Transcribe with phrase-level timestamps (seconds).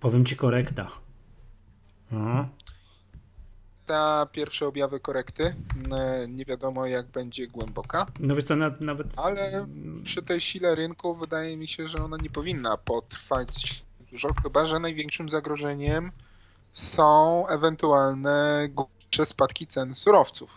[0.00, 0.90] Powiem ci korekta.
[2.10, 2.48] No.
[3.86, 5.54] Ta pierwsze objawy korekty.
[6.28, 9.66] Nie wiadomo jak będzie głęboka, No wiesz co, nawet, nawet ale
[10.04, 14.78] przy tej sile rynku wydaje mi się, że ona nie powinna potrwać dużo, chyba że
[14.78, 16.12] największym zagrożeniem
[16.62, 20.50] są ewentualne głębsze spadki cen surowców.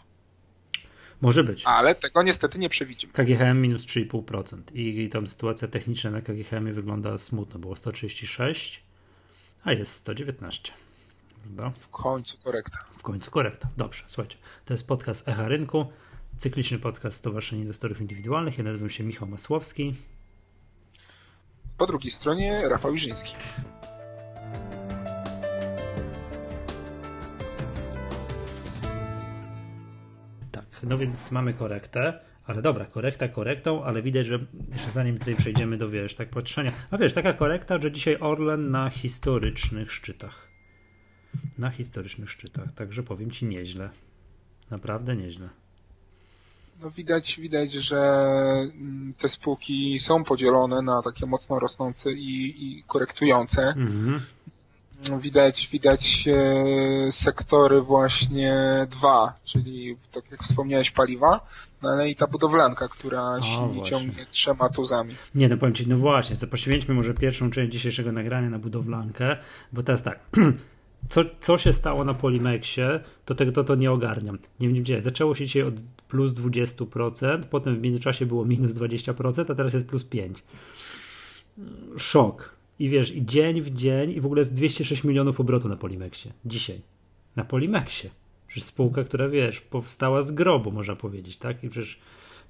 [1.21, 1.63] może być.
[1.65, 3.13] Ale tego niestety nie przewidzimy.
[3.13, 4.61] KGHM minus 3,5%.
[4.73, 7.59] I, I tam sytuacja techniczna na KGHM wygląda smutno.
[7.59, 8.82] Było 136,
[9.63, 10.73] a jest 119.
[11.41, 11.71] Prawda?
[11.79, 12.77] W końcu korekta.
[12.97, 13.69] W końcu korekta.
[13.77, 14.37] Dobrze, słuchajcie.
[14.65, 15.85] To jest podcast Echa Rynku,
[16.37, 18.57] cykliczny podcast Stowarzyszenia Inwestorów Indywidualnych.
[18.57, 19.95] Ja nazywam się Michał Masłowski.
[21.77, 23.35] Po drugiej stronie Rafał Iżyński.
[30.51, 32.19] Tak, no więc mamy korektę.
[32.45, 34.39] Ale dobra, korekta korektą, ale widać, że
[34.71, 36.71] jeszcze zanim tutaj przejdziemy do, wiesz, tak patrzenia.
[36.91, 40.47] A wiesz, taka korekta, że dzisiaj Orlen na historycznych szczytach.
[41.57, 42.73] Na historycznych szczytach.
[42.73, 43.89] Także powiem ci nieźle.
[44.71, 45.49] Naprawdę nieźle.
[46.81, 47.99] No widać, widać, że
[48.75, 53.67] mm, te spółki są podzielone na takie mocno rosnące i, i korektujące.
[53.67, 54.21] Mhm.
[55.19, 58.53] Widać, widać e, sektory właśnie
[58.91, 61.39] dwa, czyli tak jak wspomniałeś paliwa,
[61.81, 65.15] no ale i ta budowlanka, która silnie ciągnie trzema tuzami.
[65.35, 69.37] Nie, no powiem ci, no właśnie, poświęćmy może pierwszą część dzisiejszego nagrania na budowlankę,
[69.73, 70.19] bo teraz tak,
[71.09, 74.39] co, co się stało na Polimexie, to tego to, to nie ogarniam.
[74.59, 75.75] Nie wiem gdzie, zaczęło się dzisiaj od
[76.07, 80.33] plus 20%, potem w międzyczasie było minus 20%, a teraz jest plus 5%.
[81.97, 82.62] Szok.
[82.79, 86.33] I wiesz, i dzień w dzień, i w ogóle jest 206 milionów obrotu na Polimexie.
[86.45, 86.81] Dzisiaj.
[87.35, 88.09] Na Polimexie.
[88.47, 91.63] Przecież spółka, która wiesz, powstała z grobu, można powiedzieć, tak?
[91.63, 91.99] I przecież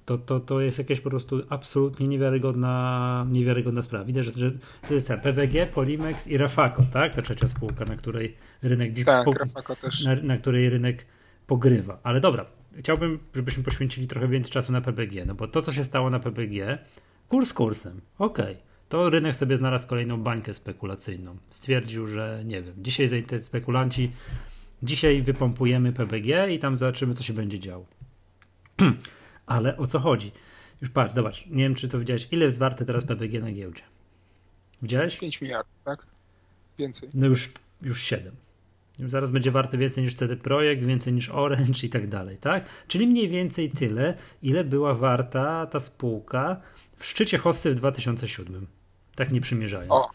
[0.04, 4.04] to, to, to jest jakaś po prostu absolutnie niewiarygodna, niewiarygodna sprawa.
[4.04, 4.52] Widać, że,
[4.88, 7.14] to jest PBG, Polimex i Rafaco, tak?
[7.14, 11.06] Ta trzecia spółka, na której rynek Tak, po- Rafako na, na której rynek
[11.46, 12.00] pogrywa.
[12.02, 12.46] Ale dobra,
[12.78, 16.20] chciałbym, żebyśmy poświęcili trochę więcej czasu na PBG, no bo to, co się stało na
[16.20, 16.78] PBG,
[17.28, 18.56] kurs kursem, okej.
[18.88, 21.36] To rynek sobie znalazł kolejną bańkę spekulacyjną.
[21.48, 24.12] Stwierdził, że nie wiem, dzisiaj spekulanci,
[24.82, 27.86] dzisiaj wypompujemy PBG i tam zobaczymy, co się będzie działo.
[29.46, 30.32] Ale o co chodzi?
[30.82, 33.82] Już patrz, zobacz, nie wiem, czy to widziałeś, ile jest warte teraz PBG na giełdzie?
[34.82, 35.18] Widziałeś?
[35.18, 36.06] 5 miliardów, tak?
[36.78, 37.08] Więcej.
[37.14, 37.52] No już,
[37.82, 38.34] już 7.
[39.00, 42.68] Już zaraz będzie warte więcej niż CD Projekt, więcej niż Orange i tak dalej, tak?
[42.88, 46.60] Czyli mniej więcej tyle, ile była warta ta spółka
[46.96, 48.66] w szczycie hossy w 2007.
[49.16, 49.92] Tak nie przymierzając.
[49.92, 50.10] O,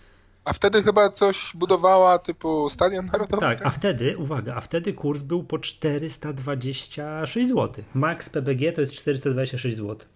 [0.45, 3.41] a wtedy chyba coś budowała typu Stadion Narodowy?
[3.41, 7.83] Tak, a wtedy, uwaga, a wtedy kurs był po 426 zł.
[7.93, 10.07] Max PBG to jest 426 zł.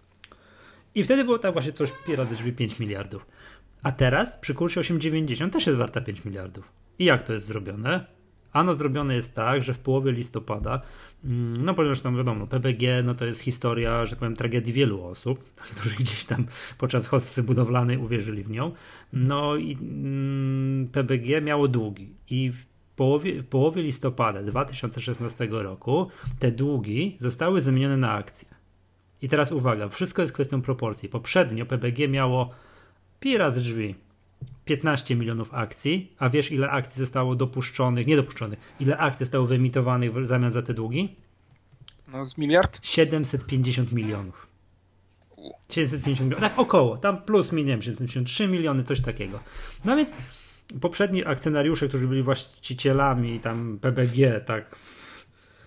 [0.94, 3.26] I wtedy było tak właśnie coś razy drzwi 5 miliardów.
[3.82, 6.72] A teraz przy kursie 8,90 też jest warta 5 miliardów.
[6.98, 8.04] I jak to jest zrobione?
[8.54, 10.80] Ano zrobione jest tak, że w połowie listopada,
[11.24, 15.04] mm, no ponieważ tam wiadomo, PBG no to jest historia, że tak powiem, tragedii wielu
[15.04, 15.44] osób,
[15.76, 16.46] którzy gdzieś tam
[16.78, 18.72] podczas hossy budowlanej uwierzyli w nią.
[19.12, 22.64] No i mm, PBG miało długi i w
[22.96, 28.48] połowie, w połowie listopada 2016 roku te długi zostały zamienione na akcje.
[29.22, 31.08] I teraz uwaga, wszystko jest kwestią proporcji.
[31.08, 32.50] Poprzednio PBG miało
[33.20, 33.94] pi raz drzwi
[34.64, 40.26] 15 milionów akcji, a wiesz ile akcji zostało dopuszczonych, niedopuszczonych, ile akcji zostało wyemitowanych w
[40.26, 41.16] zamian za te długi?
[42.12, 42.86] No z miliard?
[42.86, 44.46] 750 milionów.
[45.70, 49.40] 750 milionów, tak około, tam plus minus 753 miliony, coś takiego.
[49.84, 50.14] No więc
[50.80, 54.76] poprzedni akcjonariusze, którzy byli właścicielami tam PBG, tak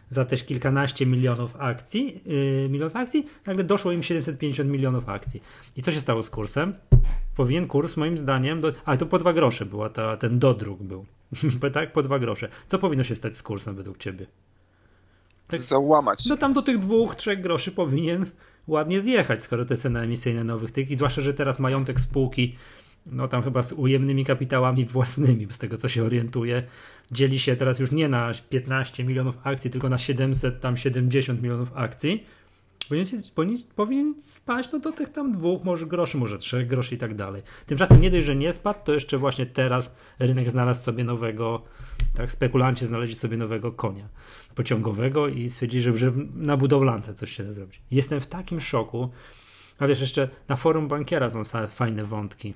[0.09, 5.43] za też kilkanaście milionów akcji, yy, milionów akcji, nagle doszło im 750 milionów akcji.
[5.75, 6.73] I co się stało z kursem?
[7.35, 11.05] Powinien kurs, moim zdaniem, do, ale to po dwa grosze była ta, ten dodruk był.
[11.73, 12.49] tak, po dwa grosze.
[12.67, 14.25] Co powinno się stać z kursem według ciebie?
[15.47, 15.61] Tak.
[15.61, 16.25] Załamać.
[16.25, 18.29] No tam do tych dwóch, trzech groszy powinien
[18.67, 22.55] ładnie zjechać, skoro te ceny emisyjne nowych tych, i zwłaszcza, że teraz majątek spółki,
[23.11, 26.63] no tam chyba z ujemnymi kapitałami własnymi, z tego co się orientuje,
[27.11, 31.71] dzieli się teraz już nie na 15 milionów akcji, tylko na 700, tam 70 milionów
[31.75, 32.23] akcji.
[32.89, 36.97] Powinien, powinien, powinien spaść no do tych tam dwóch, może groszy, może trzech groszy i
[36.97, 37.43] tak dalej.
[37.65, 41.63] Tymczasem nie dość, że nie spadł, to jeszcze właśnie teraz rynek znalazł sobie nowego,
[42.15, 44.09] tak, spekulanci znaleźli sobie nowego konia
[44.55, 47.81] pociągowego i stwierdzili, że, że na budowlance coś się da zrobić.
[47.91, 49.09] Jestem w takim szoku,
[49.79, 52.53] a wiesz, jeszcze na forum bankiera są fajne wątki.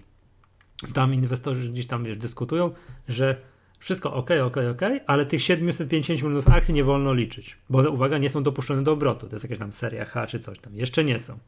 [0.93, 2.71] Tam inwestorzy gdzieś tam wiesz, dyskutują,
[3.07, 3.41] że
[3.79, 8.29] wszystko ok, ok, ok, ale tych 750 milionów akcji nie wolno liczyć, bo uwaga, nie
[8.29, 9.27] są dopuszczone do obrotu.
[9.27, 10.75] To jest jakaś tam seria H czy coś tam.
[10.75, 11.39] Jeszcze nie są.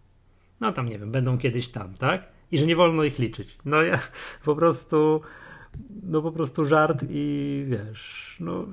[0.59, 2.27] No tam nie wiem, będą kiedyś tam, tak?
[2.51, 3.57] I że nie wolno ich liczyć.
[3.65, 3.99] No ja
[4.45, 5.21] po prostu
[6.03, 8.65] no po prostu żart i wiesz, no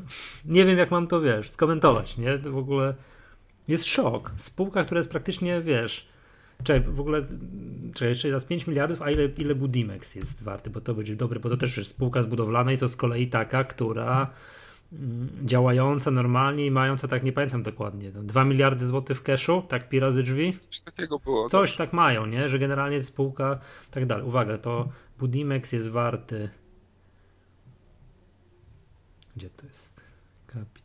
[0.45, 2.39] nie wiem jak mam to, wiesz, skomentować, nie?
[2.39, 2.95] To w ogóle
[3.69, 4.33] jest szok.
[4.37, 6.09] Spółka, która jest praktycznie, wiesz,
[6.65, 7.27] Czekaj, w ogóle,
[7.95, 11.41] czekaj, jeszcze raz 5 miliardów, a ile, ile Budimex jest warty, bo to będzie dobre,
[11.41, 14.31] bo to też jest spółka zbudowlana i to z kolei taka, która
[14.93, 19.63] mm, działająca normalnie i mająca, tak nie pamiętam dokładnie, 2 no, miliardy złotych w cashu,
[19.69, 20.59] tak pi razy drzwi?
[20.61, 21.49] Coś takiego było.
[21.49, 22.49] Coś tak mają, nie?
[22.49, 23.59] Że generalnie spółka,
[23.91, 24.27] tak dalej.
[24.27, 26.51] Uwaga, to Budimex jest warty
[29.41, 30.01] gdzie to jest?
[30.47, 30.80] Kapitalizacja,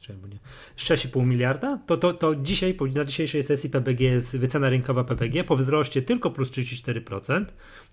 [0.00, 0.38] czemu nie?
[0.76, 1.78] 6,5 miliarda?
[1.86, 6.30] To, to, to dzisiaj, na dzisiejszej sesji PBG jest wycena rynkowa PBG po wzroście tylko
[6.30, 7.44] plus 34%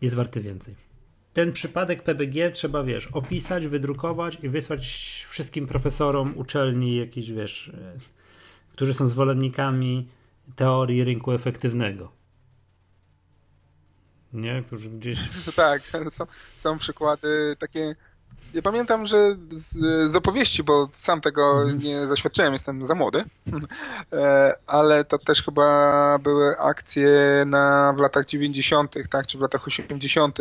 [0.01, 0.75] jest warty więcej.
[1.33, 4.85] Ten przypadek PBG trzeba, wiesz, opisać, wydrukować i wysłać
[5.29, 7.99] wszystkim profesorom uczelni jakiś, wiesz, e,
[8.71, 10.07] którzy są zwolennikami
[10.55, 12.11] teorii rynku efektywnego.
[14.33, 14.63] Nie?
[14.67, 15.19] Którzy gdzieś...
[15.55, 16.25] tak, są,
[16.55, 17.95] są przykłady takie
[18.57, 19.77] ja pamiętam, że z,
[20.11, 21.79] z, opowieści, bo sam tego mhm.
[21.79, 23.23] nie zaświadczyłem, jestem za młody,
[24.13, 27.09] e, ale to też chyba były akcje
[27.47, 30.39] na, w latach 90., tak, czy w latach 80.,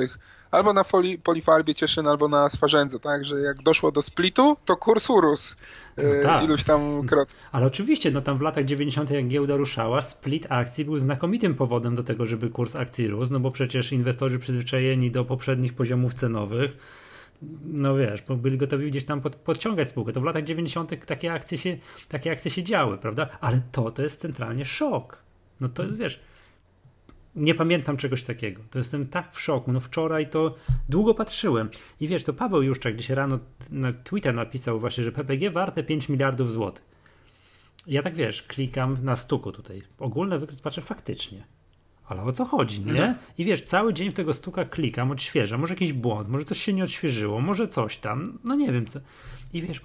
[0.51, 4.77] albo na foli, polifarbie Cieszyn, albo na Swarzędze, tak, że jak doszło do splitu, to
[4.77, 5.57] kurs urósł
[5.97, 6.45] e, no tak.
[6.45, 7.35] iluś tam krot.
[7.53, 11.95] Ale oczywiście, no tam w latach 90., jak giełda ruszała, split akcji był znakomitym powodem
[11.95, 16.77] do tego, żeby kurs akcji rósł, no bo przecież inwestorzy przyzwyczajeni do poprzednich poziomów cenowych,
[17.65, 20.13] no wiesz, byli gotowi gdzieś tam pod, podciągać spółkę.
[20.13, 21.07] To w latach 90.
[21.07, 21.79] takie akcje się,
[22.09, 23.29] takie akcje się działy, prawda?
[23.41, 25.19] Ale to, to jest centralnie szok.
[25.61, 26.21] No to jest, wiesz,
[27.37, 28.63] nie pamiętam czegoś takiego.
[28.71, 29.73] To jestem tak w szoku.
[29.73, 30.55] No wczoraj to
[30.89, 31.71] długo patrzyłem.
[32.01, 33.39] I wiesz, to Paweł Juszczak dzisiaj rano
[33.71, 36.85] na Twitter napisał właśnie, że PPG warte 5 miliardów złotych.
[37.87, 39.83] Ja tak wiesz, klikam na stuku tutaj.
[39.99, 41.56] Ogólny wykres patrzę faktycznie
[42.09, 42.91] ale o co chodzi, nie?
[42.91, 43.15] Mhm.
[43.39, 46.73] I wiesz, cały dzień w tego stuka klikam, odświeżam, może jakiś błąd, może coś się
[46.73, 49.01] nie odświeżyło, może coś tam, no nie wiem co.
[49.53, 49.81] I wiesz,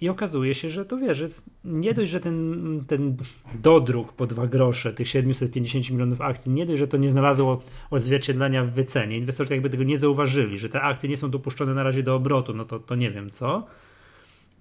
[0.00, 3.16] i okazuje się, że to wiesz, jest nie dość, że ten, ten
[3.54, 8.64] dodruk po dwa grosze tych 750 milionów akcji, nie dość, że to nie znalazło odzwierciedlenia
[8.64, 12.02] w wycenie, inwestorzy jakby tego nie zauważyli, że te akcje nie są dopuszczone na razie
[12.02, 13.66] do obrotu, no to, to nie wiem co,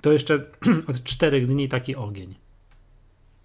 [0.01, 0.45] to jeszcze
[0.89, 2.35] od czterech dni taki ogień.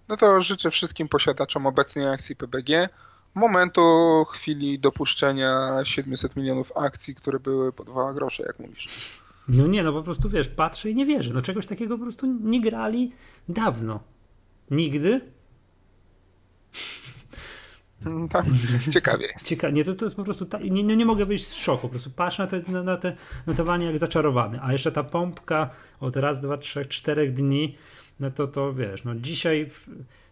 [0.08, 2.88] No to życzę wszystkim posiadaczom obecnej akcji PBG
[3.34, 3.80] momentu
[4.28, 8.88] chwili dopuszczenia 700 milionów akcji, które były po 2 grosze, jak mówisz.
[9.48, 11.30] No nie, no po prostu wiesz, patrzę i nie wierzę.
[11.34, 13.12] No czegoś takiego po prostu nie grali
[13.48, 14.00] dawno.
[14.70, 15.20] Nigdy.
[18.32, 18.44] Tam,
[18.90, 19.48] ciekawie jest.
[19.48, 21.88] Cieka nie, to, to jest po prostu, ta, nie, nie, mogę wyjść z szoku, po
[21.88, 23.16] prostu patrzę na te, na, na te
[23.46, 25.70] notowania jak zaczarowany, a jeszcze ta pompka
[26.00, 27.76] od raz, dwa, trzech, czterech dni,
[28.20, 29.70] no to to wiesz, no dzisiaj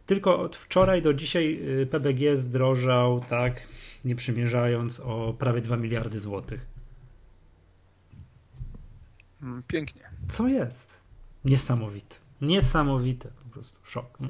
[0.07, 3.69] tylko od wczoraj do dzisiaj y, PBG zdrożał, tak,
[4.05, 6.67] nie przymierzając, o prawie 2 miliardy złotych.
[9.43, 10.03] Mm, pięknie.
[10.29, 10.91] Co jest?
[11.45, 12.17] Niesamowite.
[12.41, 14.21] Niesamowite, po prostu szok.
[14.21, 14.29] Nie?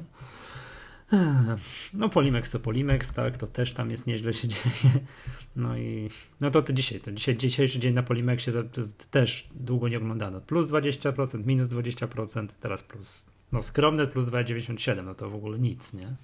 [1.93, 4.99] No Polimex to Polimex, tak, to też tam jest nieźle się dzieje.
[5.55, 6.09] No i
[6.41, 8.53] no to, to dzisiaj, to dzisiaj, dzisiejszy dzień na Polimexie
[9.11, 10.41] też długo nie oglądano.
[10.41, 15.93] Plus 20%, minus 20%, teraz plus no skromne plus 2,97, no to w ogóle nic,
[15.93, 16.15] nie?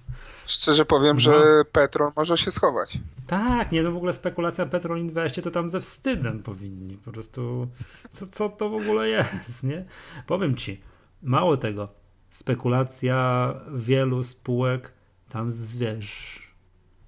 [0.46, 1.20] Szczerze powiem, no.
[1.20, 1.32] że
[1.72, 2.98] Petrol może się schować.
[3.26, 7.68] Tak, nie, no w ogóle spekulacja Petrol Investie to tam ze wstydem powinni, po prostu
[8.12, 9.84] co, co to w ogóle jest, nie?
[10.26, 10.80] Powiem ci,
[11.22, 11.88] mało tego,
[12.30, 14.92] spekulacja wielu spółek
[15.28, 16.42] tam, wiesz,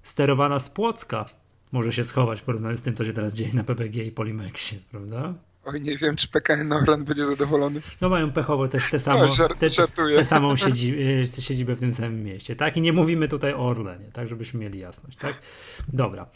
[0.03, 1.25] sterowana z Płocka
[1.71, 4.79] może się schować w porównaniu z tym, co się teraz dzieje na PPG i Polimexie,
[4.91, 5.33] prawda?
[5.65, 7.81] Oj, nie wiem, czy PKN Orlen będzie zadowolony.
[8.01, 9.69] No mają pechowo też te, samo, żart, te,
[10.15, 10.95] te samą siedzi,
[11.37, 12.77] y, siedzibę w tym samym mieście, tak?
[12.77, 14.27] I nie mówimy tutaj o Orlenie, tak?
[14.27, 15.41] Żebyśmy mieli jasność, tak?
[15.87, 16.29] Dobra.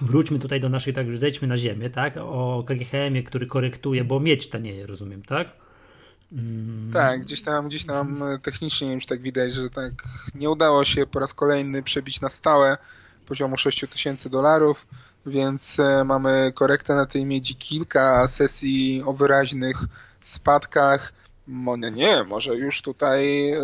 [0.00, 2.16] Wróćmy tutaj do naszej, tak, zejdźmy na ziemię, tak?
[2.16, 5.52] O KGHM-ie, który korektuje, bo mieć tanieje, rozumiem, tak?
[6.32, 6.90] Mm.
[6.92, 9.92] Tak, gdzieś tam, gdzieś tam technicznie już tak widać, że tak
[10.34, 12.78] nie udało się po raz kolejny przebić na stałe
[13.28, 14.86] poziomu 6000 dolarów,
[15.26, 19.84] więc e, mamy korektę na tej miedzi kilka sesji o wyraźnych
[20.22, 21.12] spadkach.
[21.48, 23.56] Nie, nie, może już tutaj e,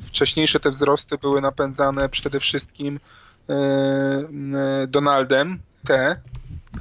[0.00, 3.00] wcześniejsze te wzrosty były napędzane przede wszystkim
[3.48, 6.20] e, Donaldem T.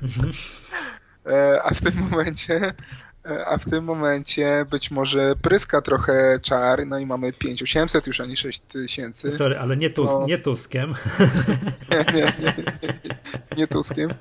[0.02, 0.32] Mhm.
[1.64, 2.74] A w tym momencie
[3.24, 8.26] a w tym momencie być może pryska trochę czar, no i mamy 5800 już, a
[8.26, 9.32] nie 6000.
[9.32, 10.26] Sorry, ale nie, tus, no.
[10.28, 10.94] nie Tuskiem.
[11.92, 12.54] Nie, nie, nie,
[13.04, 13.10] nie,
[13.58, 14.14] nie Tuskiem.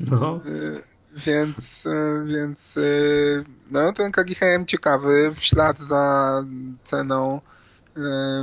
[0.00, 0.40] No.
[0.46, 0.82] Y,
[1.16, 2.78] więc, y, więc
[3.70, 6.44] no, ten KGHM ciekawy, w ślad za
[6.84, 7.40] ceną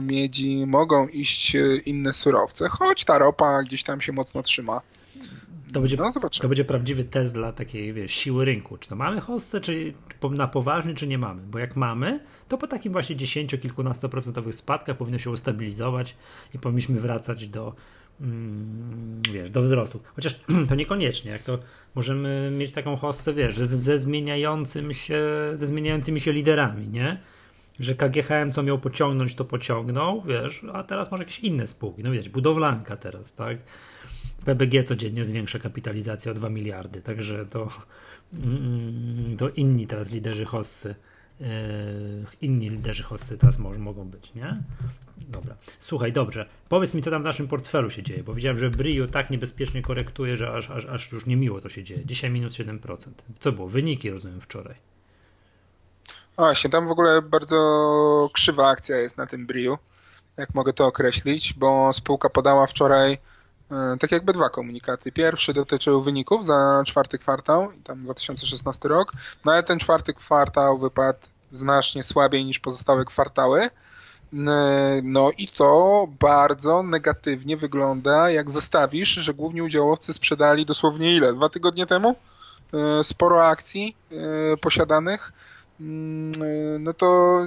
[0.02, 4.82] miedzi mogą iść inne surowce, choć ta ropa gdzieś tam się mocno trzyma.
[5.74, 6.12] To będzie, no,
[6.42, 8.77] to będzie prawdziwy test dla takiej wiesz, siły rynku.
[8.77, 9.94] Czy to mamy hossę, czy
[10.32, 11.42] na poważnie, czy nie mamy?
[11.42, 16.15] Bo jak mamy, to po takim właśnie 10 kilkunastoprocentowych spadkach powinno się ustabilizować
[16.53, 17.75] i powinniśmy wracać do,
[18.22, 20.00] mm, wiesz, do wzrostu.
[20.15, 20.39] Chociaż
[20.70, 21.60] to niekoniecznie, jak to
[21.96, 25.22] możemy mieć taką hossę, wiesz, ze, ze zmieniającym się,
[25.53, 27.22] ze zmieniającymi się liderami, nie?
[27.80, 32.12] Że KGHM co miał pociągnąć, to pociągnął, wiesz, a teraz może jakieś inne spółki, no
[32.12, 33.58] wiesz, budowlanka teraz, tak?
[34.46, 37.70] PBG codziennie zwiększa kapitalizację o 2 miliardy, także to,
[38.34, 40.96] mm, to inni teraz liderzy hossy,
[41.42, 41.46] e,
[42.42, 44.58] inni liderzy hossy teraz mogą być, nie?
[45.18, 45.56] Dobra.
[45.80, 46.50] Słuchaj, dobrze.
[46.70, 49.82] Powiedz mi, co tam w naszym portfelu się dzieje, bo widziałem, że Brio tak niebezpiecznie
[49.82, 52.06] korektuje, że aż, aż, aż już niemiło to się dzieje.
[52.06, 53.24] Dzisiaj minus 7%.
[53.40, 53.68] Co było?
[53.68, 54.76] Wyniki, rozumiem, wczoraj.
[56.38, 59.80] Właśnie, tam w ogóle bardzo krzywa akcja jest na tym Brio,
[60.38, 63.18] jak mogę to określić, bo spółka podała wczoraj
[64.00, 65.12] tak jakby dwa komunikaty.
[65.12, 69.12] Pierwszy dotyczył wyników za czwarty kwartał, tam 2016 rok,
[69.46, 71.20] no ale ten czwarty kwartał wypadł
[71.51, 73.62] znacznie słabiej niż pozostałe kwartały.
[73.62, 73.70] E,
[75.03, 81.34] no i to bardzo negatywnie wygląda, jak zestawisz, że główni udziałowcy sprzedali dosłownie ile?
[81.34, 82.15] Dwa tygodnie temu?
[82.74, 83.96] E, sporo akcji
[84.62, 85.32] posiadanych.
[85.80, 86.32] Mm,
[86.84, 87.39] no to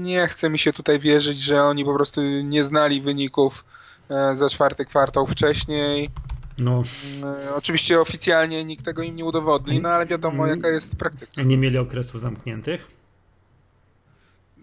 [0.00, 3.89] nie chce mi się tutaj wierzyć, że oni po prostu nie znali wyników E,
[4.32, 6.10] za czwarty kwartał wcześniej.
[6.58, 6.82] No.
[7.22, 11.42] E, oczywiście oficjalnie nikt tego im nie udowodni, no ale wiadomo jaka jest praktyka.
[11.42, 12.86] Nie mieli okresu zamkniętych?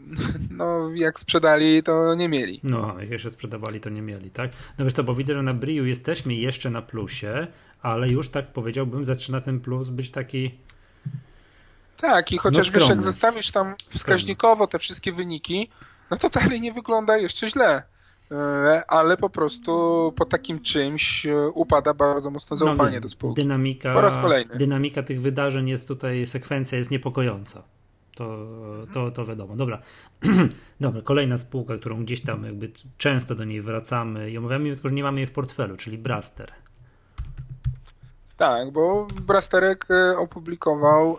[0.49, 2.59] No, jak sprzedali, to nie mieli.
[2.63, 4.51] No, jak jeszcze sprzedawali, to nie mieli, tak?
[4.77, 7.47] No wiesz co, bo widzę, że na Briu jesteśmy jeszcze na plusie,
[7.81, 10.57] ale już tak powiedziałbym, zaczyna ten plus być taki...
[11.97, 15.69] Tak, i chociaż no wiesz, jak zestawisz tam wskaźnikowo te wszystkie wyniki,
[16.11, 17.83] no to dalej nie wygląda jeszcze źle.
[18.31, 23.09] E, ale po prostu po takim czymś e, upada bardzo mocno no zaufanie no, do
[23.09, 23.41] spółki.
[23.41, 24.55] Dynamika, po raz kolejny.
[24.55, 27.63] Dynamika tych wydarzeń jest tutaj, sekwencja jest niepokojąca.
[28.15, 28.47] To,
[28.93, 29.55] to, to wiadomo.
[29.55, 29.81] Dobra.
[30.81, 34.93] Dobra, kolejna spółka, którą gdzieś tam jakby często do niej wracamy i omawiamy, tylko że
[34.93, 36.51] nie mamy jej w portfelu, czyli Braster.
[38.37, 41.17] Tak, bo Brasterek e, opublikował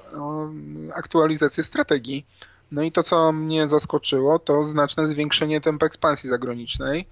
[0.96, 2.26] aktualizację strategii
[2.72, 7.06] no i to, co mnie zaskoczyło, to znaczne zwiększenie tempa ekspansji zagranicznej,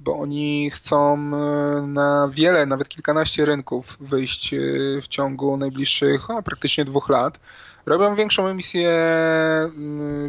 [0.00, 4.58] bo oni chcą e, na wiele, nawet kilkanaście rynków wyjść e,
[5.02, 7.40] w ciągu najbliższych o, praktycznie dwóch lat.
[7.86, 8.98] Robią większą emisję,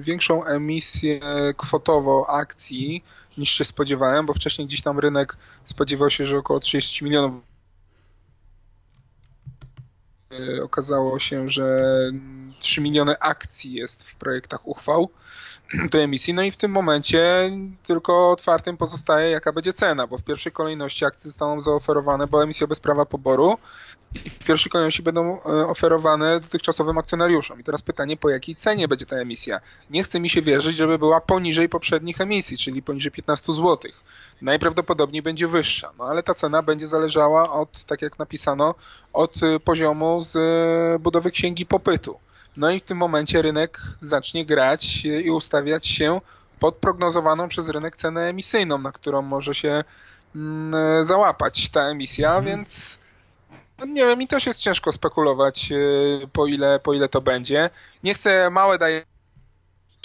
[0.02, 1.20] większą emisję
[1.58, 3.04] kwotowo akcji
[3.38, 7.34] niż się spodziewałem, bo wcześniej gdzieś tam rynek spodziewał się, że około 30 milionów
[10.64, 11.92] okazało się, że
[12.60, 15.10] 3 miliony akcji jest w projektach uchwał
[15.92, 16.34] do emisji.
[16.34, 17.52] No i w tym momencie
[17.84, 22.68] tylko otwartym pozostaje, jaka będzie cena, bo w pierwszej kolejności akcje zostaną zaoferowane, bo emisja
[22.68, 23.58] bez prawa poboru
[24.26, 27.60] i w pierwszej kolejności będą e, oferowane dotychczasowym akcjonariuszom.
[27.60, 29.62] I teraz pytanie, po jakiej cenie będzie ta emisja?
[29.90, 33.92] Nie chce mi się wierzyć, żeby była poniżej poprzednich emisji, czyli poniżej 15 zł.
[34.42, 38.76] Najprawdopodobniej będzie wyższa, no ale ta cena będzie zależała od, tak jak napisano,
[39.14, 42.20] od e, poziomu z e, budowy księgi popytu.
[42.58, 46.22] No i w tym momencie rynek zacznie grać i ustawiać się
[46.60, 49.84] pod prognozowaną przez rynek cenę emisyjną, na którą może się
[50.36, 52.46] mm, załapać ta emisja, mhm.
[52.46, 53.00] więc
[53.80, 57.70] no nie wiem, mi też jest ciężko spekulować, y, po ile, po ile to będzie.
[58.04, 59.06] Nie chcę, małe daje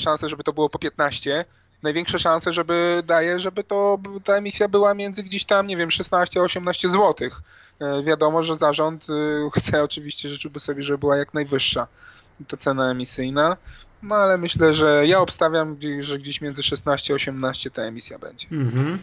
[0.00, 1.44] szansę, żeby to było po 15.
[1.82, 6.40] Największe szanse, żeby daje, żeby to ta emisja była między gdzieś tam, nie wiem, 16
[6.40, 7.30] a 18 zł.
[8.04, 11.86] Wiadomo, że zarząd y, chce oczywiście, życzyłby sobie, żeby była jak najwyższa
[12.48, 13.56] ta cena emisyjna.
[14.02, 18.46] No ale myślę, że ja obstawiam, że gdzieś między 16 a 18 ta emisja będzie.
[18.52, 18.98] Mhm.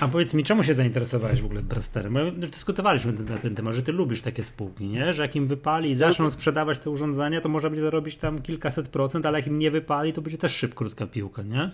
[0.00, 2.12] A powiedz mi, czemu się zainteresowałeś w ogóle Brasterem?
[2.12, 5.12] My dyskutowaliśmy na ten temat, że ty lubisz takie spółki, nie?
[5.12, 8.88] Że jak im wypali i zaczną sprzedawać te urządzenia, to można będzie zarobić tam kilkaset
[8.88, 11.70] procent, ale jak im nie wypali, to będzie też szyb krótka piłka, nie?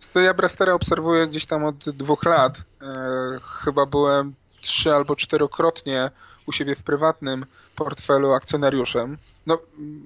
[0.00, 2.64] Co ja Brastera obserwuję gdzieś tam od dwóch lat.
[2.82, 6.10] E, chyba byłem trzy albo czterokrotnie
[6.46, 9.58] u siebie w prywatnym portfelu akcjonariuszem no,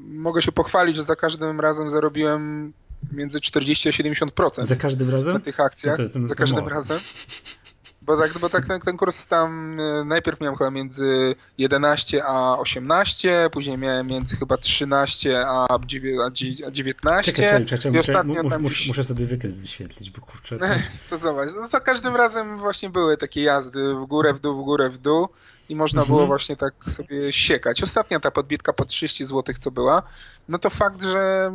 [0.08, 2.72] mogę się pochwalić, że za każdym razem zarobiłem
[3.12, 4.66] między 40 a 70%.
[4.66, 5.32] Za każdym razem?
[5.32, 5.98] Na tych akcjach.
[6.14, 7.00] No za każdym razem.
[8.06, 12.58] Bo tak, bo tak ten, ten kurs tam e, najpierw miałem chyba między 11 a
[12.58, 15.66] 18, później miałem między chyba 13 a
[16.70, 17.32] 19.
[17.32, 18.62] Czekaj, czekaj, czekaj, I ostatnio tam...
[18.62, 20.58] muszę, muszę sobie wykres wyświetlić, bo kurczę.
[20.64, 20.66] To,
[21.10, 24.64] to zobacz, no, za każdym razem właśnie były takie jazdy w górę, w dół, w
[24.64, 25.28] górę, w dół
[25.68, 26.16] i można mhm.
[26.16, 27.82] było właśnie tak sobie siekać.
[27.82, 30.02] Ostatnia ta podbitka po 30 zł, co była,
[30.48, 31.52] no to fakt, że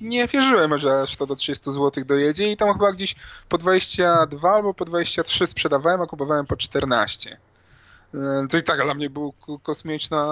[0.00, 3.16] nie wierzyłem, że aż to do 30 zł dojedzie i tam chyba gdzieś
[3.48, 7.38] po 22 albo po 23 sprzedawałem, a kupowałem po 14.
[8.50, 10.26] To i tak dla mnie był kosmiczna,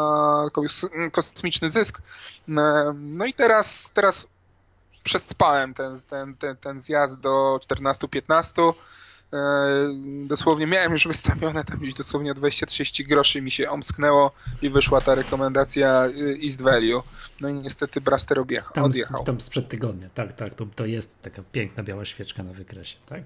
[1.12, 2.02] kosmiczny zysk.
[2.94, 4.26] No i teraz, teraz
[5.04, 8.72] przespałem ten, ten, ten, ten zjazd do 14-15 E,
[10.26, 15.14] dosłownie miałem już wystawione tam gdzieś dosłownie 20-30 groszy mi się omsknęło i wyszła ta
[15.14, 17.02] rekomendacja y, East Value.
[17.40, 19.24] No i niestety Braster objechał, tam, odjechał.
[19.24, 23.22] Tam sprzed tygodnia, tak, tak, to, to jest taka piękna biała świeczka na wykresie, tak?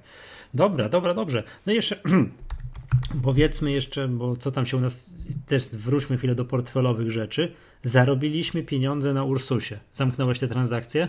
[0.55, 1.43] Dobra, dobra, dobrze.
[1.67, 2.01] No i jeszcze
[3.23, 5.15] powiedzmy jeszcze, bo co tam się u nas,
[5.47, 7.55] też wróćmy chwilę do portfelowych rzeczy.
[7.85, 9.79] Zarobiliśmy pieniądze na Ursusie.
[9.93, 11.09] Zamknąłeś te transakcje?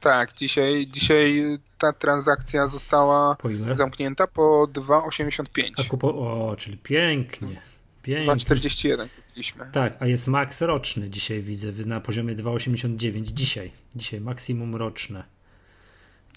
[0.00, 5.88] Tak, dzisiaj, dzisiaj ta transakcja została po zamknięta po 2,85.
[5.88, 6.08] Kupo...
[6.08, 7.62] O, czyli pięknie.
[8.02, 8.34] pięknie.
[8.34, 9.70] 2,41 kupiliśmy.
[9.72, 13.72] Tak, a jest max roczny dzisiaj widzę, na poziomie 2,89 dzisiaj.
[13.96, 15.24] Dzisiaj maksimum roczne.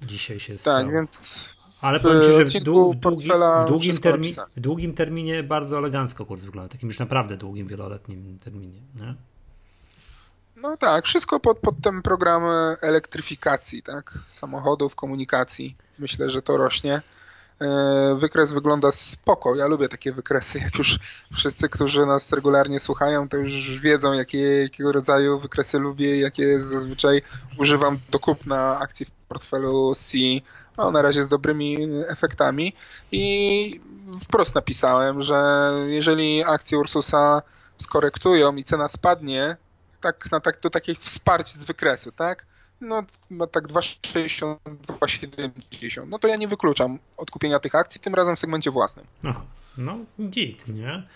[0.05, 0.77] Dzisiaj się stało.
[0.77, 5.43] Tak, więc ale powiem Ci, że w, dłu, długi, w, długim termi, w długim terminie
[5.43, 6.69] bardzo elegancko kurs wygląda.
[6.69, 8.81] Takim już naprawdę długim, wieloletnim terminie.
[8.95, 9.15] Nie?
[10.61, 12.43] No tak, wszystko pod, pod ten program
[12.81, 14.13] elektryfikacji, tak?
[14.27, 15.75] Samochodów, komunikacji.
[15.99, 17.01] Myślę, że to rośnie.
[17.61, 19.55] E, wykres wygląda spoko.
[19.55, 20.59] Ja lubię takie wykresy.
[20.59, 20.99] Jak już
[21.33, 27.21] wszyscy, którzy nas regularnie słuchają, to już wiedzą, jakie, jakiego rodzaju wykresy lubię, jakie zazwyczaj
[27.59, 30.17] używam do kupna akcji w portfelu C.
[30.77, 31.77] No, na razie z dobrymi
[32.07, 32.73] efektami.
[33.11, 33.81] I
[34.23, 37.41] wprost napisałem, że jeżeli akcje Ursusa
[37.77, 39.57] skorektują i cena spadnie,
[40.01, 42.45] tak, na tak, do takich wsparć z wykresu, tak?
[42.81, 46.07] No, no tak 2,60, 2,70.
[46.07, 49.05] No to ja nie wykluczam odkupienia tych akcji, tym razem w segmencie własnym.
[49.23, 49.33] No,
[49.77, 49.97] no
[50.29, 51.07] git, nie?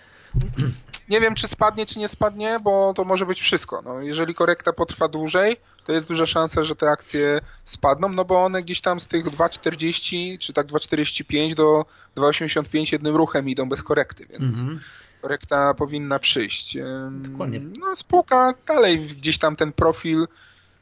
[1.09, 3.81] Nie wiem, czy spadnie, czy nie spadnie, bo to może być wszystko.
[3.85, 8.43] No, jeżeli korekta potrwa dłużej, to jest duża szansa, że te akcje spadną, no bo
[8.43, 13.83] one gdzieś tam z tych 2,40 czy tak 2,45 do 2,85 jednym ruchem idą bez
[13.83, 14.77] korekty, więc -hmm
[15.25, 16.77] korekta powinna przyjść.
[17.11, 17.61] Dokładnie.
[17.79, 20.27] No, spółka dalej gdzieś tam ten profil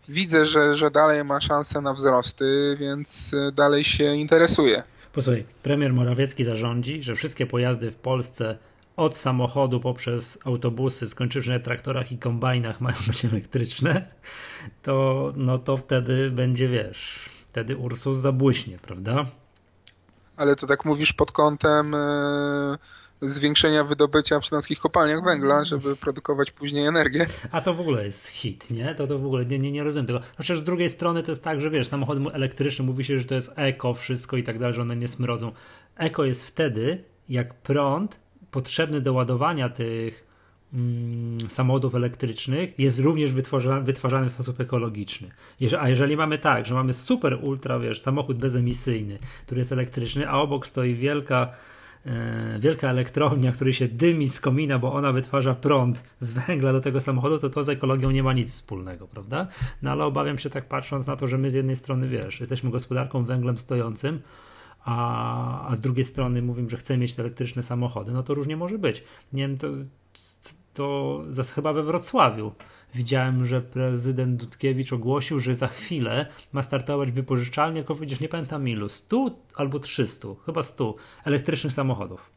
[0.09, 4.83] widzę, że, że dalej ma szansę na wzrosty, więc e, dalej się interesuje.
[5.13, 8.57] Posłuchaj, premier Morawiecki zarządzi, że wszystkie pojazdy w Polsce
[8.95, 14.07] od samochodu poprzez autobusy, skończywszy na traktorach i kombajnach mają być elektryczne,
[14.81, 19.25] to no to wtedy będzie, wiesz, wtedy Ursus zabłyśnie, prawda?
[20.37, 21.91] Ale to tak mówisz pod kątem...
[21.91, 27.25] Yy zwiększenia wydobycia w śląskich kopalniach węgla, żeby produkować później energię.
[27.51, 28.95] A to w ogóle jest hit, nie?
[28.95, 30.21] To, to w ogóle nie, nie, nie rozumiem tego.
[30.37, 33.35] Chociaż z drugiej strony to jest tak, że wiesz, samochody elektryczne mówi się, że to
[33.35, 35.51] jest eko, wszystko i tak dalej, że one nie smrodzą.
[35.95, 38.19] Eko jest wtedy, jak prąd
[38.53, 40.27] potrzebny do ładowania tych
[40.73, 45.31] mm, samochodów elektrycznych jest również wytwarzany, wytwarzany w sposób ekologiczny.
[45.79, 50.37] A jeżeli mamy tak, że mamy super ultra, wiesz, samochód bezemisyjny, który jest elektryczny, a
[50.37, 51.53] obok stoi wielka
[52.05, 56.81] E, wielka elektrownia, której się dymi z komina, bo ona wytwarza prąd z węgla do
[56.81, 59.47] tego samochodu, to to z ekologią nie ma nic wspólnego, prawda?
[59.81, 62.71] No ale obawiam się tak patrząc na to, że my z jednej strony, wiesz, jesteśmy
[62.71, 64.21] gospodarką węglem stojącym,
[64.85, 68.77] a, a z drugiej strony mówimy, że chcemy mieć elektryczne samochody, no to różnie może
[68.77, 69.03] być.
[69.33, 69.67] Nie wiem, to,
[70.73, 71.23] to
[71.55, 72.51] chyba we Wrocławiu
[72.95, 78.69] widziałem, że prezydent Dudkiewicz ogłosił, że za chwilę ma startować wypożyczalnia, tylko widzisz, nie pamiętam
[78.69, 82.32] ilu, 100 albo 300, chyba 100 elektrycznych samochodów.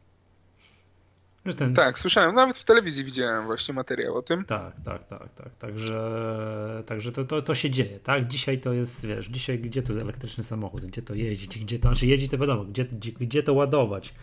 [1.53, 1.73] Ten...
[1.73, 4.45] Tak, słyszałem, nawet w telewizji widziałem właśnie materiał o tym.
[4.45, 5.55] Tak, tak, tak, tak.
[5.55, 8.27] Także, także to, to, to się dzieje, tak?
[8.27, 12.07] Dzisiaj to jest, wiesz, dzisiaj gdzie to elektryczny samochód, gdzie to jeździć, gdzie to, znaczy
[12.07, 14.13] jeździć to wiadomo, gdzie, gdzie, gdzie to ładować,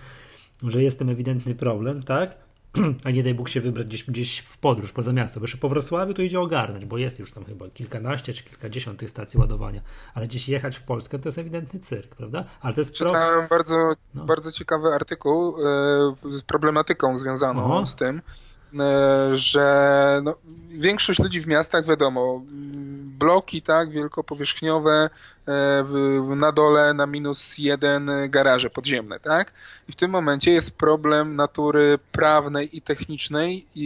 [0.63, 2.37] że jest tym ewidentny problem, tak?
[3.05, 5.69] a nie daj Bóg się wybrać gdzieś, gdzieś w podróż poza miasto, bo jeszcze po
[5.69, 9.81] Wrocławiu to idzie ogarnąć, bo jest już tam chyba kilkanaście czy kilkadziesiąt tych stacji ładowania,
[10.15, 12.45] ale gdzieś jechać w Polskę to jest ewidentny cyrk, prawda?
[12.61, 13.59] Ale to jest Czytałem pro...
[13.59, 14.25] bardzo, no.
[14.25, 18.23] bardzo ciekawy artykuł e, z problematyką związaną z tym,
[19.35, 20.35] że no,
[20.71, 22.43] większość ludzi w miastach, wiadomo,
[23.19, 25.11] bloki, tak, wielkopowierzchniowe,
[25.49, 25.85] e,
[26.37, 29.53] na dole na minus jeden garaże podziemne, tak?
[29.89, 33.81] I w tym momencie jest problem natury prawnej i technicznej, e,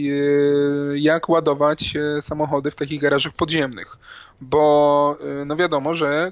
[0.97, 3.97] jak ładować samochody w takich garażach podziemnych,
[4.41, 6.31] bo no wiadomo, że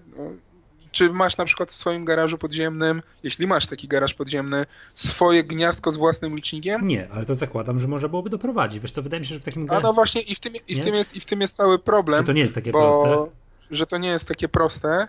[0.91, 5.91] czy masz na przykład w swoim garażu podziemnym, jeśli masz taki garaż podziemny, swoje gniazdko
[5.91, 6.88] z własnym licznikiem?
[6.88, 8.80] Nie, ale to zakładam, że można byłoby doprowadzić.
[8.80, 10.76] Wiesz, to wydaje mi się, że w takim A no właśnie i w tym, i
[10.76, 12.19] w tym, jest, i w tym jest cały problem.
[12.19, 13.36] Że to nie jest takie bo, proste.
[13.71, 15.08] Że to nie jest takie proste.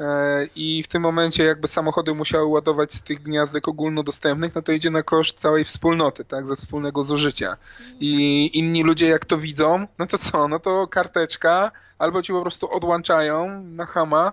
[0.00, 4.72] E, I w tym momencie jakby samochody musiały ładować z tych gniazdek ogólnodostępnych, no to
[4.72, 7.56] idzie na koszt całej wspólnoty, tak, ze wspólnego zużycia.
[8.00, 12.42] I inni ludzie jak to widzą, no to co, no to karteczka, albo ci po
[12.42, 14.32] prostu odłączają na hama,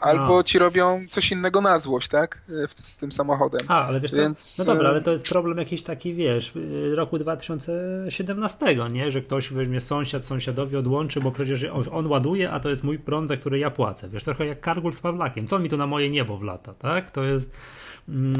[0.00, 0.42] albo no.
[0.42, 2.42] ci robią coś innego na złość, tak?
[2.64, 3.60] E, z tym samochodem.
[3.68, 4.56] A, ale wiesz, Więc...
[4.56, 6.52] to, no dobra, ale to jest problem jakiś taki, wiesz,
[6.94, 9.10] roku 2017, nie?
[9.10, 13.28] Że ktoś weźmie sąsiad, sąsiadowi odłączy, bo przecież on ładuje, a to jest mój prąd,
[13.28, 14.08] za który ja płacę.
[14.08, 15.46] Wiesz, trochę jak Kargul z Pawlakiem.
[15.46, 17.10] Co on mi tu na moje niebo wlata, tak?
[17.10, 17.50] To jest
[18.10, 18.36] Mm,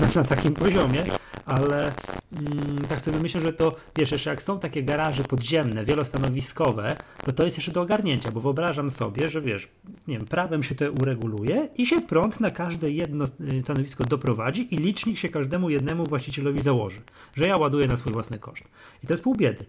[0.00, 1.04] na, na, takim poziomie,
[1.46, 1.92] ale
[2.32, 7.32] mm, tak sobie myślę, że to wiesz, jeszcze jak są takie garaże podziemne, wielostanowiskowe, to
[7.32, 9.68] to jest jeszcze do ogarnięcia, bo wyobrażam sobie, że wiesz,
[10.08, 13.24] nie wiem, prawem się to ureguluje i się prąd na każde jedno
[13.62, 17.00] stanowisko doprowadzi i licznik się każdemu jednemu właścicielowi założy,
[17.36, 18.64] że ja ładuję na swój własny koszt.
[19.04, 19.64] I to jest pół biedy.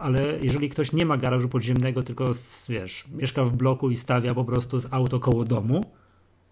[0.00, 2.30] ale jeżeli ktoś nie ma garażu podziemnego, tylko
[2.68, 5.84] wiesz, mieszka w bloku i stawia po prostu z auto koło domu,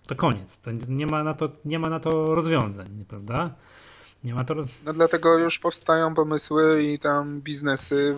[0.06, 0.58] to koniec.
[0.58, 3.54] To nie ma na to, nie ma na to rozwiązań, prawda?
[4.24, 4.54] Nie ma to...
[4.84, 8.16] No dlatego już powstają pomysły i tam biznesy,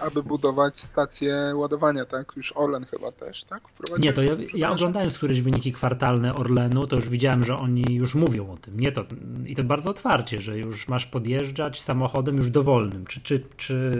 [0.00, 2.32] aby budować stacje ładowania, tak?
[2.36, 3.62] Już Orlen chyba też, tak?
[3.98, 8.14] Nie, to ja, ja oglądając któreś wyniki kwartalne Orlenu, to już widziałem, że oni już
[8.14, 8.80] mówią o tym.
[8.80, 9.04] Nie to,
[9.46, 13.06] I to bardzo otwarcie, że już masz podjeżdżać samochodem już dowolnym.
[13.06, 13.92] Czy, czy, czy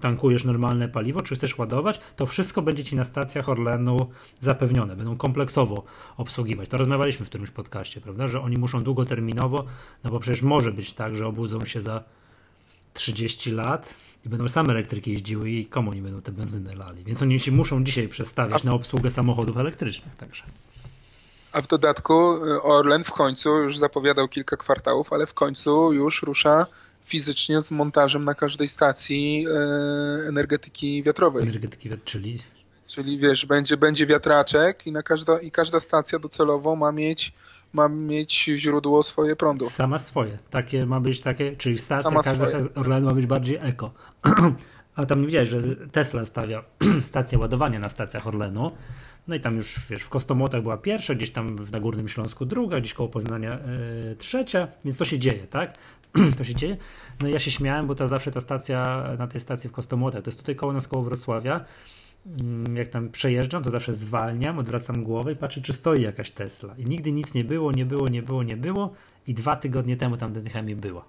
[0.00, 3.96] tankujesz normalne paliwo, czy chcesz ładować, to wszystko będzie ci na stacjach Orlenu
[4.40, 4.96] zapewnione.
[4.96, 5.84] Będą kompleksowo
[6.16, 6.68] obsługiwać.
[6.68, 8.28] To rozmawialiśmy w którymś podcaście, prawda?
[8.28, 9.64] Że oni muszą długoterminowo,
[10.04, 12.04] no bo przecież może być być tak, że obudzą się za
[12.94, 13.94] 30 lat
[14.26, 17.04] i będą same elektryki jeździły i komu nie będą te benzyny lali.
[17.04, 20.44] Więc oni się muszą dzisiaj przestawiać na obsługę samochodów elektrycznych także.
[21.52, 26.22] A w dodatku y, Orlen w końcu już zapowiadał kilka kwartałów, ale w końcu już
[26.22, 26.66] rusza
[27.04, 31.42] fizycznie z montażem na każdej stacji y, energetyki wiatrowej.
[31.42, 32.38] Energetyki wiatrowej, czyli?
[32.88, 37.32] Czyli wiesz, będzie, będzie wiatraczek i, na każda, i każda stacja docelowo ma mieć
[37.72, 39.70] ma mieć źródło swoje prądu.
[39.70, 40.38] Sama swoje.
[40.50, 42.74] Takie ma być takie, czyli stacja, Sama każda swoje.
[42.74, 43.90] Orlen ma być bardziej eko.
[44.96, 46.64] A tam nie wiedziałeś, że Tesla stawia
[47.02, 48.70] stację ładowania na stacjach Orlenu.
[49.28, 52.80] No i tam już, wiesz, w Kostomłotach była pierwsza, gdzieś tam na Górnym Śląsku druga,
[52.80, 53.58] gdzieś koło Poznania
[54.06, 55.74] yy, trzecia, więc to się dzieje, tak?
[56.38, 56.76] to się dzieje.
[57.20, 60.22] No i ja się śmiałem, bo ta zawsze ta stacja, na tej stacji w Kostomłotach,
[60.22, 61.64] to jest tutaj koło nas, koło Wrocławia,
[62.74, 66.74] jak tam przejeżdżam, to zawsze zwalniam, odwracam głowę i patrzę, czy stoi jakaś Tesla.
[66.78, 68.94] I nigdy nic nie było, nie było, nie było, nie było.
[69.26, 71.04] I dwa tygodnie temu tam chemii była.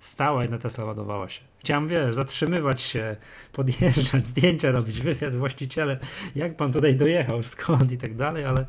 [0.00, 1.40] Stała jedna Tesla ładowała się.
[1.58, 3.16] Chciałem, wiesz, zatrzymywać się,
[3.52, 5.98] podjeżdżać, zdjęcia robić, wywiad z właścicielem,
[6.36, 8.66] jak pan tutaj dojechał, skąd i tak dalej, ale,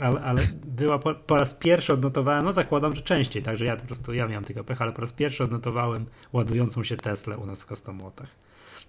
[0.00, 3.86] ale, ale była po, po, raz pierwszy odnotowałem, no zakładam, że częściej, także ja po
[3.86, 7.62] prostu, ja miałem tylko pecha, ale po raz pierwszy odnotowałem ładującą się Teslę u nas
[7.62, 8.28] w Kostomłotach.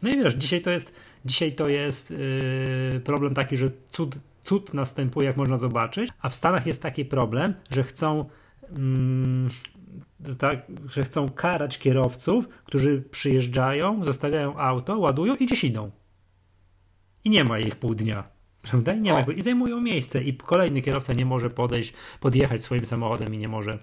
[0.01, 0.93] No i wiesz, dzisiaj to jest,
[1.25, 6.35] dzisiaj to jest yy, problem taki, że cud, cud następuje, jak można zobaczyć, a w
[6.35, 8.25] Stanach jest taki problem, że chcą
[8.71, 15.91] yy, tak, że chcą karać kierowców, którzy przyjeżdżają, zostawiają auto, ładują i gdzieś idą.
[17.23, 18.23] I nie ma ich pół dnia.
[18.61, 18.93] Prawda?
[18.93, 23.33] I, nie ma, I zajmują miejsce, i kolejny kierowca nie może podejść, podjechać swoim samochodem
[23.33, 23.79] i nie może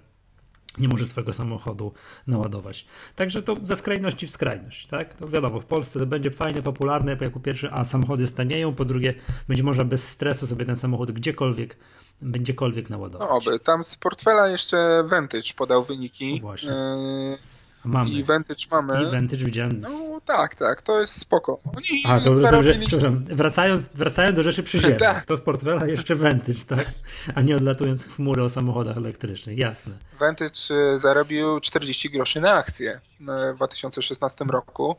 [0.81, 1.93] nie może swojego samochodu
[2.27, 2.87] naładować.
[3.17, 5.15] Także to ze skrajności w skrajność, tak?
[5.15, 8.85] To wiadomo, w Polsce to będzie fajne, popularne, bo jako pierwsze, a samochody stanieją, po
[8.85, 9.15] drugie,
[9.49, 11.77] będzie można bez stresu sobie ten samochód gdziekolwiek,
[12.23, 13.29] będziekolwiek naładować.
[13.29, 16.35] No oby, tam z portfela jeszcze Vantage podał wyniki.
[16.35, 16.71] No właśnie.
[16.71, 18.11] Yy Mamy.
[18.11, 19.03] I Vantage mamy.
[19.03, 19.79] I Vantage widziałem.
[19.79, 21.61] No tak, tak, to jest spoko.
[21.77, 22.87] Oni A, to zarobili...
[23.01, 25.27] że, wracając, wracając do rzeczy przyziemnych, tak.
[25.27, 26.87] to z portfela jeszcze Vantage, tak?
[27.35, 29.93] A nie odlatując w chmury o samochodach elektrycznych, jasne.
[30.21, 34.97] Vantage y, zarobił 40 groszy na akcję w 2016 roku,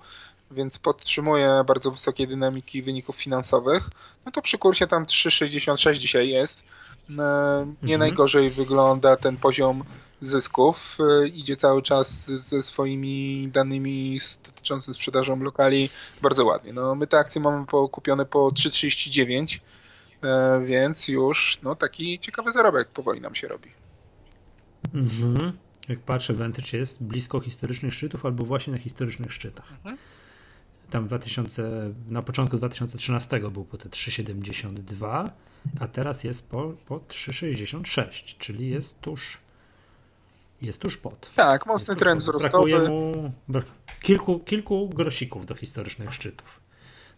[0.51, 3.89] więc podtrzymuje bardzo wysokie dynamiki wyników finansowych.
[4.25, 6.63] No to przy kursie tam 3,66 dzisiaj jest.
[7.09, 7.99] No, nie mhm.
[7.99, 9.83] najgorzej wygląda ten poziom
[10.21, 10.97] zysków.
[10.99, 15.89] E, idzie cały czas ze swoimi danymi dotyczącymi sprzedażą lokali
[16.21, 16.73] bardzo ładnie.
[16.73, 19.59] No, my te akcje mamy kupione po 3,39,
[20.21, 23.69] e, więc już no, taki ciekawy zarobek powoli nam się robi.
[24.93, 25.53] Mhm.
[25.89, 29.71] Jak patrzę, Vantage jest blisko historycznych szczytów albo właśnie na historycznych szczytach.
[29.71, 29.97] Mhm.
[30.89, 35.29] Tam 2000, na początku 2013 był po te 3,72,
[35.79, 39.37] a teraz jest po, po 3,66, czyli jest tuż
[40.61, 41.31] jest tuż pod.
[41.35, 42.71] Tak, mocny trend wzrostowy.
[42.71, 43.31] Brakuje mu
[44.01, 46.59] kilku, kilku grosików do historycznych szczytów.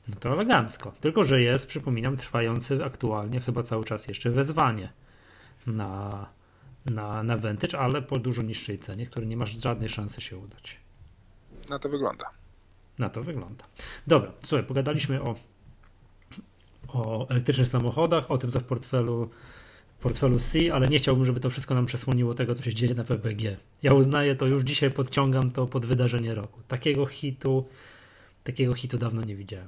[0.08, 0.94] No to elegancko.
[1.02, 4.94] Tylko, że jest, przypominam, trwający aktualnie chyba cały czas jeszcze wezwanie
[5.68, 6.26] na,
[6.86, 10.78] na, na Vantage, ale po dużo niższej cenie, który nie masz żadnej szansy się udać.
[11.70, 12.30] Na to wygląda.
[13.00, 13.66] Na to wygląda.
[14.08, 15.36] Dobra, słuchaj, pogadaliśmy o,
[16.88, 19.30] o elektrycznych samochodach, o tym, co w portfelu
[20.02, 23.04] portfelu C, ale nie chciałbym, żeby to wszystko nam przesłoniło tego, co się dzieje na
[23.04, 23.58] PPG.
[23.84, 26.60] Ja uznaję to już dzisiaj, podciągam to pod wydarzenie roku.
[26.68, 27.66] Takiego hitu,
[28.44, 29.68] takiego hitu dawno nie widziałem.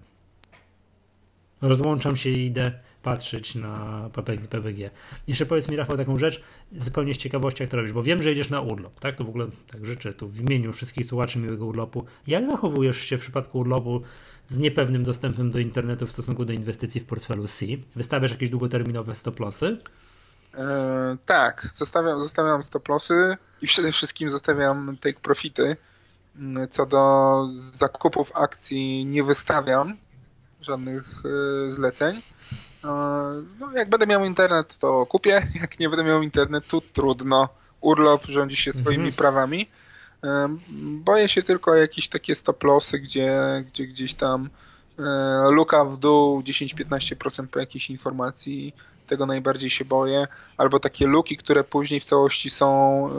[1.62, 2.72] Rozłączam się i idę
[3.04, 4.10] patrzeć na.
[4.50, 4.90] PPG.
[5.28, 6.42] Jeszcze powiedz mi, Rafał, taką rzecz,
[6.76, 9.16] zupełnie z ciekawości, jak to robisz, bo wiem, że jedziesz na urlop, tak?
[9.16, 12.06] To w ogóle tak życzę tu w imieniu wszystkich słuchaczy miłego urlopu.
[12.28, 14.02] Jak zachowujesz się w przypadku urlopu
[14.48, 17.66] z niepewnym dostępem do internetu w stosunku do inwestycji w portfelu C?
[17.96, 19.78] Wystawiasz jakieś długoterminowe stop-lossy?
[20.58, 25.78] E, tak, zostawiam, zostawiam stop-lossy i przede wszystkim zostawiam take profity.
[26.36, 29.98] Mm, co do zakupów akcji nie wystawiam
[30.62, 32.22] żadnych e, zleceń.
[32.84, 32.88] E,
[33.60, 35.42] no, jak będę miał internet, to kupię.
[35.62, 37.50] Jak nie będę miał internetu, trudno.
[37.82, 39.14] Urlop rządzi się swoimi mhm.
[39.14, 39.70] prawami.
[41.04, 44.50] Boję się tylko jakieś takie stop-lossy, gdzie, gdzie gdzieś tam
[45.50, 48.74] luka w dół 10-15% po jakiejś informacji
[49.08, 50.28] tego najbardziej się boję,
[50.58, 53.10] albo takie luki, które później w całości są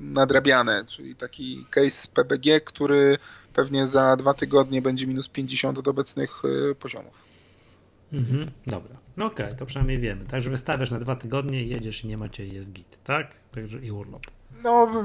[0.00, 3.18] nadrabiane, czyli taki case PBG, który
[3.52, 6.42] pewnie za dwa tygodnie będzie minus 50 od obecnych
[6.80, 7.28] poziomów.
[8.12, 8.96] Mhm, dobra.
[9.16, 10.24] No okej, okay, to przynajmniej wiemy.
[10.24, 13.34] Także wystawiasz na dwa tygodnie, jedziesz i nie macie jest git, tak?
[13.54, 14.22] Także i urlop.
[14.62, 15.04] No,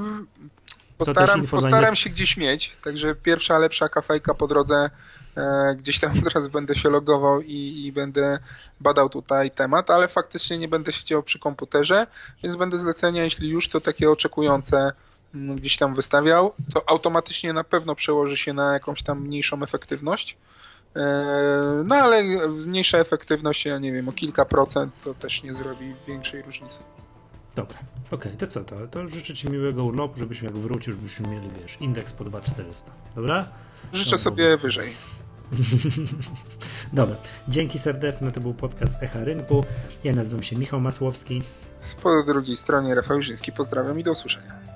[0.98, 4.90] postaram, postaram się gdzieś mieć, także pierwsza lepsza kafejka po drodze,
[5.36, 8.38] e, gdzieś tam teraz będę się logował i, i, będę
[8.80, 12.06] badał tutaj temat, ale faktycznie nie będę siedział przy komputerze,
[12.42, 14.92] więc będę zlecenia, jeśli już, to takie oczekujące
[15.34, 20.36] mm, gdzieś tam wystawiał, to automatycznie na pewno przełoży się na jakąś tam mniejszą efektywność,
[20.96, 25.94] E, no ale mniejsza efektywność, ja nie wiem, o kilka procent to też nie zrobi
[26.08, 26.78] większej różnicy.
[27.56, 31.28] Dobra, okej, okay, to co, to, to życzę Ci miłego urlopu, żebyśmy jak wrócił, żebyśmy
[31.28, 33.48] mieli, wiesz, indeks po 2400, dobra?
[33.92, 34.92] Życzę no, sobie wyżej.
[36.92, 37.16] Dobra,
[37.48, 39.64] dzięki serdeczne, to był podcast Echa Rynku.
[40.04, 41.42] Ja nazywam się Michał Masłowski.
[42.02, 44.73] Po drugiej stronie Rafał Żyński, pozdrawiam i do usłyszenia.